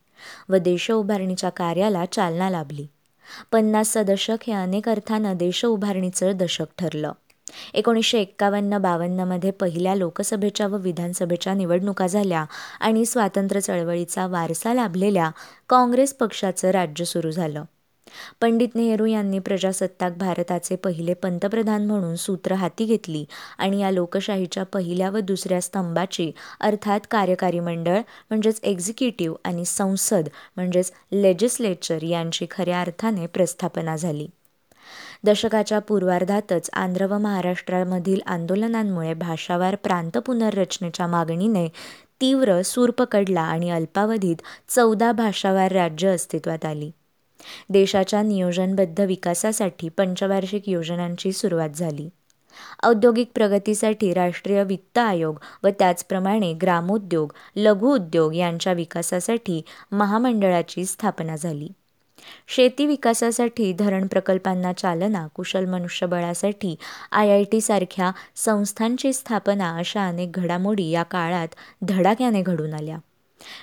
व 0.48 0.56
देश 0.56 0.90
उभारणीच्या 0.90 1.50
कार्याला 1.50 2.04
चालना 2.04 2.50
लाभली. 2.50 2.86
पन्नासचं 3.52 4.02
दशक 4.02 4.36
हे 4.46 4.52
अनेक 4.52 4.88
अर्थानं 4.88 5.36
देश 5.36 5.64
उभारणीचं 5.64 6.32
दशक 6.36 6.66
ठरलं. 6.78 7.12
एकोणीसशे 7.74 8.20
एक्कावन्न 8.20 8.78
बावन्नमध्ये 8.78 9.50
पहिल्या 9.50 9.94
लोकसभेच्या 9.94 10.66
व 10.66 10.76
विधानसभेच्या 10.76 11.54
निवडणुका 11.54 12.06
झाल्या 12.06 12.44
आणि 12.80 13.04
स्वातंत्र्य 13.04 13.60
चळवळीचा 13.60 14.26
वारसा 14.26 14.74
लाभलेल्या 14.74 15.30
काँग्रेस 15.68 16.14
पक्षाचं 16.14 16.70
राज्य 16.70 17.04
सुरू 17.04 17.30
झालं. 17.30 17.64
पंडित 18.40 18.74
नेहरू 18.74 19.06
यांनी 19.06 19.38
प्रजासत्ताक 19.38 20.12
भारताचे 20.12 20.76
पहिले 20.76 21.14
पंतप्रधान 21.14 21.86
म्हणून 21.86 22.16
सूत्र 22.16 22.54
हाती 22.54 22.84
घेतली 22.84 23.24
आणि 23.58 23.80
या 23.80 23.90
लोकशाहीच्या 23.90 24.62
पहिल्या 24.62 25.10
व 25.10 25.18
दुसऱ्या 25.18 25.60
स्तंभाची 25.60 26.30
अर्थात 26.60 27.00
कार्यकारी 27.10 27.60
मंडळ 27.60 27.98
म्हणजेच 28.30 28.60
एक्झिक्युटिव्ह 28.62 29.36
आणि 29.44 29.64
संसद 29.64 30.28
म्हणजेच 30.56 30.92
लेजिस्लेचर 31.12 32.02
यांची 32.02 32.46
खऱ्या 32.50 32.80
अर्थाने 32.80 33.26
प्रस्थापना 33.26 33.96
झाली. 33.96 34.26
दशकाच्या 35.24 35.78
पूर्वार्धातच 35.78 36.70
आंध्र 36.72 37.06
व 37.06 37.18
महाराष्ट्रामधील 37.18 38.20
आंदोलनांमुळे 38.26 39.14
भाषावार 39.14 39.74
प्रांत 39.74 40.18
पुनर्रचनेच्या 40.18 41.06
मागणीने 41.06 41.68
तीव्र 42.20 42.62
सूर 42.62 42.90
पकडला 42.90 43.40
आणि 43.40 43.70
अल्पावधीत 43.70 44.42
चौदा 44.68 45.12
भाषावार 45.12 45.72
राज्य 45.72 46.08
अस्तित्वात 46.08 46.64
आली. 46.64 46.90
देशाच्या 47.68 48.22
नियोजनबद्ध 48.22 49.00
विकासासाठी 49.00 49.88
पंचवार्षिक 49.88 50.68
योजनांची 50.68 51.32
सुरुवात 51.32 51.70
झाली. 51.70 52.08
औद्योगिक 52.82 53.30
प्रगतीसाठी 53.34 54.12
राष्ट्रीय 54.14 54.64
वित्त 54.64 54.98
आयोग 54.98 55.38
व 55.62 55.68
त्याचप्रमाणे 55.68 56.52
ग्रामोद्योग 56.52 57.32
लघु 57.56 57.94
उद्योग 57.94 58.34
यांच्या 58.34 58.72
विकासासाठी 58.72 59.62
महामंडळाची 59.92 60.84
स्थापना 60.84 61.36
झाली. 61.36 61.68
शेती 62.48 62.86
विकासासाठी 62.86 63.72
धरण 63.72 64.06
प्रकल्पांना 64.06 64.72
चालना 64.72 65.26
कुशल 65.26 65.64
मनुष्यबळासाठी 65.64 66.76
आय 67.12 67.30
आय 67.30 67.44
टी 67.44 67.60
सारख्या 67.60 68.12
संस्थांची 68.36 69.12
स्थापना 69.12 69.76
अशा 69.76 70.08
अनेक 70.08 70.32
घडामोडी 70.32 70.90
या 70.90 71.02
काळात 71.02 71.48
धडाक्याने 71.82 72.42
घडून 72.42 72.74
आल्या. 72.74 72.96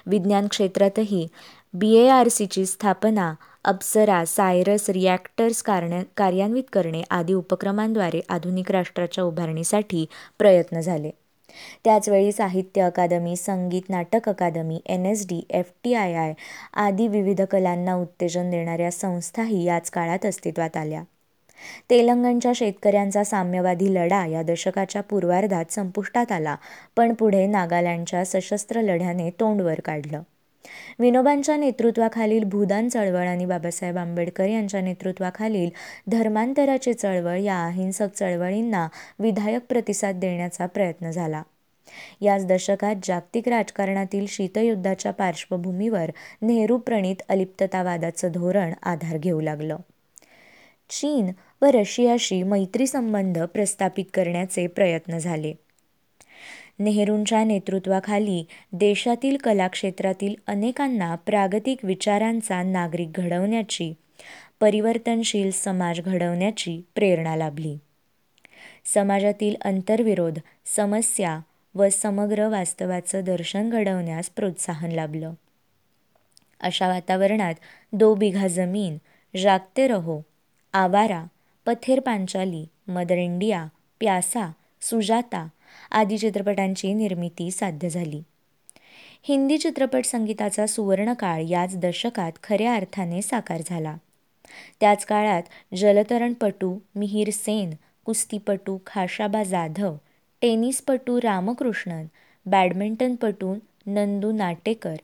विज्ञान 0.06 0.48
क्षेत्रातही 0.48 1.28
बी 1.74 1.94
ए 1.96 2.08
आर 2.08 2.28
सीची 2.28 2.66
स्थापना 2.66 3.34
अप्सरा 3.66 4.24
सायरस 4.26 4.90
रिॲक्टर्स 4.90 5.62
कारण 5.62 6.02
कार्यान्वित 6.18 6.64
करणे 6.74 7.02
आदी 7.10 7.34
उपक्रमांद्वारे 7.34 8.22
आधुनिक 8.30 8.72
राष्ट्राच्या 8.72 9.24
उभारणीसाठी 9.24 10.06
प्रयत्न 10.40 10.80
झाले. 10.80 11.12
त्याचवेळी 11.84 12.32
Sahitya 12.32 12.82
Akademi 12.82 13.36
Sangeet 13.36 13.90
Natak 13.90 14.30
Akademi 14.30 14.80
N 14.86 15.06
S 15.06 15.26
D 15.28 15.42
F 15.50 15.72
T 15.84 15.94
I 15.94 16.14
I 16.14 16.34
आदी 16.84 17.08
विविध 17.08 17.42
कलांना 17.42 17.96
उत्तेजन 17.96 18.50
देणाऱ्या 18.50 18.92
संस्थाही 18.92 19.64
याच 19.64 19.90
काळात 19.92 20.26
अस्तित्वात 20.26 20.78
आल्या. 20.78 21.04
तेलंगणच्या 21.90 22.52
शेतकऱ्यांचा 22.56 23.24
साम्यवादी 23.24 23.94
लढा 23.94 24.26
या 24.26 24.42
दशकाच्या 24.44 25.02
पूर्वार्धात 25.02 25.72
संपुष्टात 25.72 26.32
आला 26.32 26.56
पण 26.98 27.14
पुढे 27.14 27.46
नागालँडच्या 27.48 28.26
सशस्त्र 28.26 28.82
लढ्याने 28.82 29.30
तोंडवर 29.40 29.80
काढलं. 29.86 30.22
विनोबांच्या 31.00 31.58
नेतृत्वाखालील 31.58 32.44
भूदान 32.44 32.90
चळवळ 32.90 33.28
आणि 33.28 33.46
बाबासाहेब 33.46 33.98
आंबेडकर 33.98 34.46
यांच्या 34.46 34.82
नेतृत्वाखालील 34.82 35.70
धर्मांतराची 36.08 36.94
चळवळ 36.94 37.40
या 37.40 37.66
अहिंसक 37.66 38.14
चळवळींना 38.16 38.88
विधायक 39.20 39.62
प्रतिसाद 39.70 40.16
देण्याचा 40.16 40.66
प्रयत्न 40.66 41.12
झाला. 41.12 41.44
याच 42.22 42.46
दशकात 42.46 42.96
जागतिक 43.04 43.48
राजकारणातील 43.48 44.26
शीतयुद्धाच्या 44.30 45.12
पार्श्वभूमीवर 45.12 46.12
नेहरू 46.42 46.78
प्रणित 46.78 47.16
अलिप्ततावादाचं 47.30 48.32
धोरण 48.34 48.74
आधार 48.84 49.18
घेऊ 49.18 49.42
लागलं. 49.42 49.78
चीन 50.90 51.32
व 51.62 51.66
रशियाशी 51.66 52.44
मैत्री 52.44 52.88
संबंध 52.88 53.40
प्रस्थापित 53.40 54.06
करण्याचे 54.14 54.68
प्रयत्न 54.68 55.18
झाले. 55.18 55.54
नेहरूंच्या 56.82 57.44
नेतृत्वाखाली 57.44 58.46
देशातील 58.74 59.38
कलाक्षेत्रातील 59.38 60.36
अनेकांना 60.48 61.16
प्रागतिक 61.16 61.86
विचारांचा 61.86 62.64
नागरिक 62.64 63.12
घडवण्याची 63.12 63.94
परिवर्तनशील 64.60 65.52
समाज 65.52 66.02
घडवण्याची 66.02 66.82
प्रेरणा 66.96 67.36
लाभली. 67.36 67.78
समाजातील 68.86 69.56
अंतर्विरोध 69.62 70.40
समस्या 70.66 71.40
व 71.76 71.90
समग्र 71.90 72.48
वास्तवाचं 72.48 73.24
दर्शन 73.24 73.70
घडवण्यास 73.70 74.30
प्रोत्साहन 74.30 74.92
लाभलं. 74.92 75.34
अशा 76.60 76.88
वातावरणात 76.88 77.54
दो 77.94 78.16
बिघा 78.16 78.48
जमीन 78.48 78.98
जागते 79.38 79.88
रहो 79.88 80.22
आवारा 80.74 81.26
पथेर 81.66 82.00
पांचाली 82.00 82.66
मदर 82.88 83.18
इंडिया 83.18 83.66
प्यासा 84.00 84.52
सुजाता 84.82 85.48
आदी 85.92 86.18
चित्रपटांची 86.18 86.94
निर्मिती 86.94 87.52
साध्य 87.52 87.90
झाली. 87.90 88.22
हिंदी 89.24 89.58
चित्रपट 89.58 90.06
संगीताचा 90.06 90.68
सुवर्णकाळ 90.68 91.44
याच 91.50 91.78
दशकात 91.78 92.32
खऱ्या 92.44 92.76
अर्थाने 92.76 93.22
साकार 93.22 93.62
झाला. 93.66 93.96
त्याच 94.80 95.06
काळात 95.06 95.76
जलतरणपटू 95.76 96.78
मिहीर 96.96 97.30
सेन 97.34 97.70
कुस्तीपटू 98.06 98.78
खाशाबा 98.86 99.44
जाधव 99.44 99.96
टेनिसपटू 100.42 101.20
रामकृष्णन 101.24 102.06
बॅडमिंटनपटू 102.46 103.56
नंदू 103.86 104.32
नाटेकर 104.32 104.96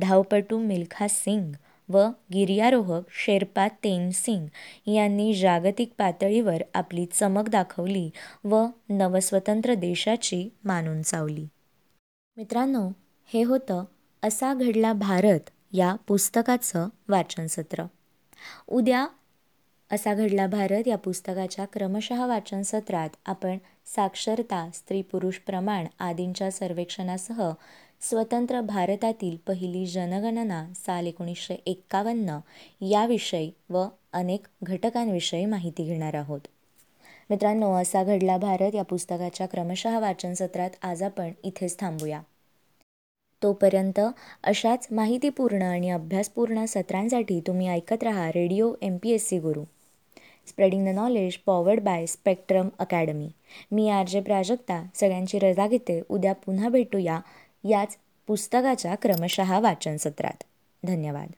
धावपटू 0.00 0.58
मिल्खा 0.58 1.08
सिंग 1.08 1.52
व 1.88 2.08
गिर्यारोहक 2.32 3.02
शेर्पा 3.10 3.68
तेनसिंग 3.68 4.46
यांनी 4.88 5.34
जागतिक 5.34 5.92
पातळीवर 5.98 6.62
आपली 6.74 7.06
चमक 7.06 7.48
दाखवली 7.48 8.10
व 8.44 8.66
नवस्वतंत्र 8.88 9.74
देशाची 9.74 10.48
मान 10.64 10.88
उंचावली 10.88 11.46
मित्रांनो 12.36 12.88
हे 13.26 13.42
होतं 13.42 13.84
असा 14.22 14.54
घडला 14.54 14.92
भारत 14.92 15.50
या 15.72 15.96
पुस्तकाचं 16.06 16.88
वाचनसत्र. 17.08 17.84
उद्या 18.68 19.06
असा 19.90 20.14
घडला 20.14 20.46
भारत 20.46 20.88
या 20.88 20.96
पुस्तकाच्या 20.98 21.64
क्रमशः 21.64 22.26
वाचनसत्रात 22.26 23.10
आपण 23.26 23.58
साक्षरता 23.86 24.70
स्त्री 24.74 25.02
पुरुष 25.02 25.38
प्रमाण 25.38 25.86
आदींच्या 25.98 26.50
सर्वेक्षणासह 26.50 27.50
स्वतंत्र 28.00 28.60
भारतातील 28.60 29.36
पहिली 29.46 29.86
जनगणना 29.86 30.66
साल 30.74 31.06
एकोणीसशे 31.06 31.54
एक्कावन्न 31.54 32.38
याविषयी 32.80 33.50
व 33.70 33.84
अनेक 34.12 34.46
घटकांविषयी 34.62 35.44
माहिती 35.44 35.84
घेणार 35.84 36.14
आहोत. 36.14 36.40
मित्रांनो 37.30 37.72
असा 37.72 38.04
घडला 38.04 38.36
भारत 38.36 38.74
या 38.74 38.82
पुस्तकाच्या 38.82 39.46
क्रमशः 39.46 39.98
वाचन 39.98 40.34
सत्रात 40.34 40.70
आज 40.82 41.02
आपण 41.02 41.30
इथेच 41.44 41.80
थांबूया. 41.80 42.20
तोपर्यंत 43.42 44.00
अशाच 44.44 44.88
माहितीपूर्ण 44.90 45.62
आणि 45.62 45.90
अभ्यासपूर्ण 45.90 46.64
सत्रांसाठी 46.64 47.40
तुम्ही 47.40 47.68
ऐकत 47.68 48.02
रहा 48.02 48.28
radio 48.28 48.74
M 48.82 48.96
P 49.02 49.10
S 49.10 49.28
C 49.28 49.38
Guru. 49.38 49.64
Spreading 50.46 50.86
the 50.86 50.88
knowledge 50.88 51.36
powered 51.36 51.80
by 51.80 52.06
spectrum 52.06 52.68
academy 52.78 53.28
me 53.72 53.88
R 53.88 54.06
J 54.06 54.20
Prajakta. 54.20 54.86
सगळ्यांची 54.94 55.38
रजा 55.38 55.68
घेते 55.68 56.02
उद्या 56.08 56.32
पुन्हा 56.32 56.68
भेटूया. 56.68 57.20
याच 57.64 57.96
पुस्तकाच्या 58.26 58.94
क्रमशः 58.94 59.58
वाचनसत्रात. 59.58 60.44
धन्यवाद. 60.86 61.28